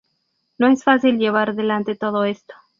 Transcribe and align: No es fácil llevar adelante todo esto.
No 0.57 0.65
es 0.67 0.83
fácil 0.83 1.19
llevar 1.19 1.51
adelante 1.51 1.93
todo 1.95 2.23
esto. 2.25 2.55